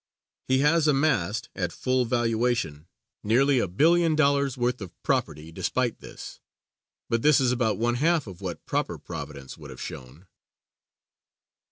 He 0.47 0.61
has 0.65 0.87
amassed, 0.87 1.49
at 1.55 1.71
full 1.71 2.05
valuation, 2.05 2.87
nearly 3.23 3.59
a 3.59 3.67
billion 3.67 4.15
dollars' 4.15 4.57
worth 4.57 4.81
of 4.81 4.91
property, 5.03 5.51
despite 5.51 5.99
this, 5.99 6.39
but 7.07 7.21
this 7.21 7.39
is 7.39 7.51
about 7.51 7.77
one 7.77 7.93
half 7.93 8.25
of 8.25 8.41
what 8.41 8.65
proper 8.65 8.97
providence 8.97 9.59
would 9.59 9.69
have 9.69 9.79
shown. 9.79 10.25